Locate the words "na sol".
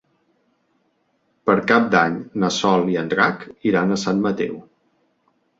2.45-2.89